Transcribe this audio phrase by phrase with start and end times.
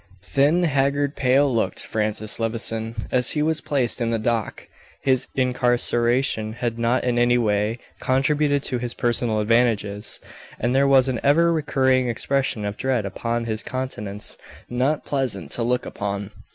[0.25, 4.67] Thin, haggard, pale, looked Francis Levison as he was placed in the dock.
[5.03, 10.19] His incarceration had not in any way contributed to his personal advantages,
[10.59, 15.61] and there was an ever recurring expression of dread upon his countenance not pleasant to
[15.61, 16.31] look upon.